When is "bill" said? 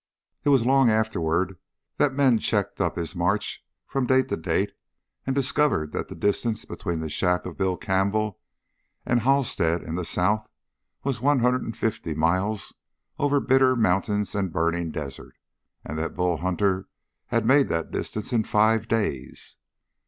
7.59-7.77